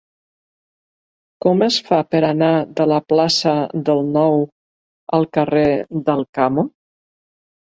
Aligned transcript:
Com 1.45 1.59
es 1.65 1.75
fa 1.89 1.99
per 2.13 2.21
anar 2.29 2.49
de 2.79 2.87
la 2.93 2.97
plaça 3.13 3.53
del 3.91 4.01
Nou 4.17 4.41
al 5.19 5.29
carrer 5.39 5.69
d'Alcamo? 6.11 6.67